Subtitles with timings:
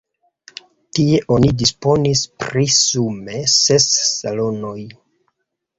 [0.99, 4.79] Tie oni disponis pri sume ses salonoj.